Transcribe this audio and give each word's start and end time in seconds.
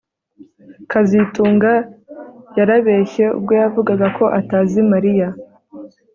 kazitunga 0.91 1.71
yarabeshye 2.57 3.23
ubwo 3.37 3.53
yavugaga 3.61 4.07
ko 4.17 4.23
atazi 4.39 4.79
Mariya 4.91 5.27